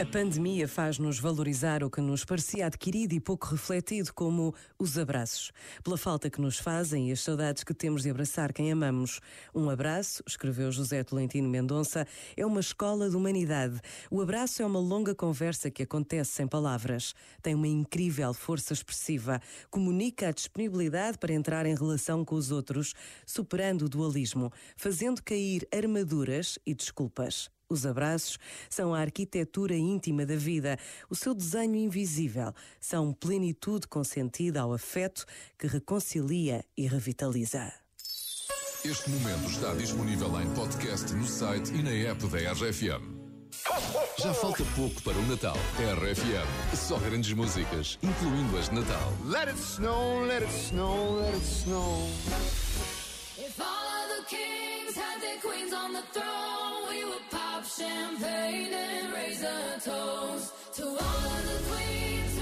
[0.00, 5.52] A pandemia faz-nos valorizar o que nos parecia adquirido e pouco refletido, como os abraços.
[5.84, 9.20] Pela falta que nos fazem e as saudades que temos de abraçar quem amamos.
[9.54, 13.78] Um abraço, escreveu José Tolentino Mendonça, é uma escola de humanidade.
[14.10, 17.14] O abraço é uma longa conversa que acontece sem palavras.
[17.42, 19.38] Tem uma incrível força expressiva.
[19.70, 22.94] Comunica a disponibilidade para entrar em relação com os outros,
[23.26, 27.50] superando o dualismo, fazendo cair armaduras e desculpas.
[27.70, 28.36] Os abraços
[28.68, 30.76] são a arquitetura íntima da vida,
[31.08, 35.24] o seu desenho invisível, são plenitude consentida ao afeto
[35.56, 37.72] que reconcilia e revitaliza.
[38.84, 43.20] Este momento está disponível em podcast no site e na app da RFM.
[44.18, 45.56] Já falta pouco para o Natal.
[45.78, 49.12] RFM, só grandes músicas, incluindo as de Natal.
[49.26, 52.08] Let it snow, let it snow, let it snow.
[53.38, 56.89] If all of the kings had their queens on the throne,
[57.78, 62.38] champagne and raise a toast to all of the queens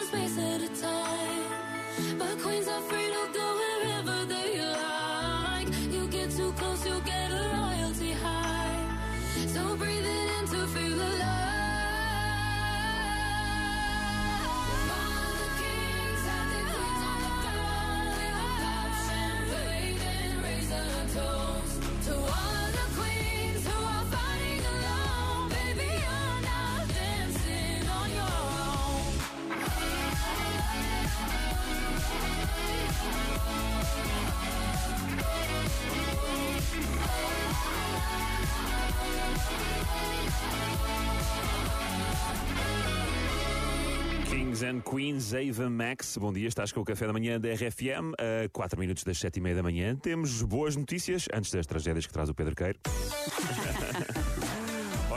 [0.00, 0.59] spaces
[44.60, 46.18] Kings and Queens, Ava Max.
[46.18, 49.38] Bom dia, estás com o café da manhã da RFM, a 4 minutos das 7
[49.38, 49.96] e meia da manhã.
[49.96, 52.78] Temos boas notícias antes das tragédias que traz o Pedro Queiro.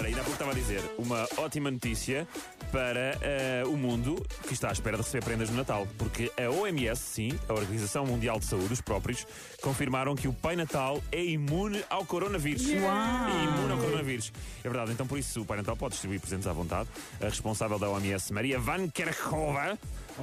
[0.00, 2.26] Ora, ainda há pouco estava a dizer, uma ótima notícia
[2.72, 4.16] para eh, o mundo
[4.48, 5.86] que está à espera de receber prendas no Natal.
[5.98, 9.26] Porque a OMS, sim, a Organização Mundial de Saúde, os próprios,
[9.60, 12.66] confirmaram que o Pai Natal é imune ao coronavírus.
[12.70, 14.32] É imune ao coronavírus.
[14.64, 16.88] É verdade, então por isso o Pai Natal pode distribuir presentes à vontade.
[17.20, 19.78] A responsável da OMS, Maria Van Kerkhove,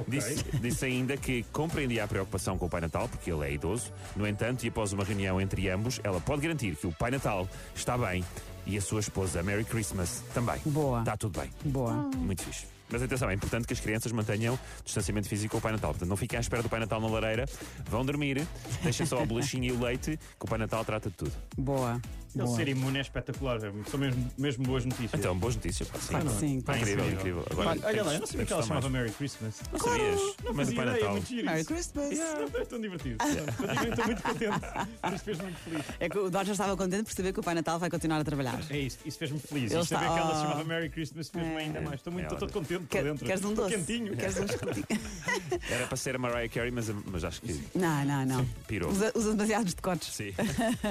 [0.08, 3.92] disse, disse ainda que compreendia a preocupação com o Pai Natal, porque ele é idoso.
[4.16, 7.48] No entanto, e após uma reunião entre ambos, ela pode garantir que o Pai Natal
[7.76, 8.24] está bem
[8.68, 10.60] e a sua esposa, Merry Christmas, também.
[10.66, 11.00] Boa.
[11.00, 11.50] Está tudo bem.
[11.64, 11.92] Boa.
[12.16, 12.66] Muito fixe.
[12.90, 15.90] Mas atenção, é importante que as crianças mantenham distanciamento físico com o Pai Natal.
[15.90, 17.44] Portanto, não fiquem à espera do Pai Natal na lareira,
[17.88, 18.46] vão dormir,
[18.82, 21.32] deixem só a bolachinha e o leite, que o Pai Natal trata de tudo.
[21.56, 22.00] Boa.
[22.34, 22.56] Ele Boa.
[22.56, 25.14] ser imune é espetacular, são mesmo, mesmo boas notícias.
[25.14, 25.88] Então, boas notícias.
[25.88, 26.08] Pá, sim.
[26.08, 26.60] Claro sim.
[26.60, 27.12] Pá, incrível, Sim.
[27.12, 27.44] incrível.
[27.50, 28.92] Agora, Olha, olha lá, eu não sabia que ela chamava mais.
[29.04, 29.54] Merry Christmas.
[29.72, 30.20] Não sabias?
[30.44, 31.22] Não Mas o fazia Pai ideia, Natal.
[31.44, 31.64] Merry.
[31.64, 32.10] Christmas.
[32.10, 33.16] Yeah, é tão divertido.
[33.78, 35.14] Eu estou muito contente.
[35.14, 35.84] Isso fez-me muito feliz.
[36.00, 38.24] É que o Dodger estava contente por saber que o Pai Natal vai continuar a
[38.24, 38.60] trabalhar.
[38.70, 39.72] É isso, isso fez-me feliz.
[39.72, 40.42] Ele E saber está- que ela se Oh.
[40.42, 41.94] chamava Merry Christmas fez-me ainda mais.
[41.96, 43.24] Estou muito, É, estou todo contente por dentro.
[43.26, 43.74] queres um doce?
[43.74, 44.16] quentinho.
[44.16, 44.86] Queres um escutinho?
[45.70, 48.46] Era para ser a Mariah Carey, mas, mas acho que Não, não, não.
[48.66, 48.90] pirou.
[48.90, 50.14] Usa, usa demasiados decotes.
[50.14, 50.32] Sim.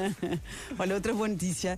[0.79, 1.77] Olha, outra boa notícia.